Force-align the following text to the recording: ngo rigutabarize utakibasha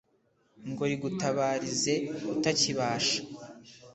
ngo 0.69 0.83
rigutabarize 0.89 1.93
utakibasha 2.33 3.17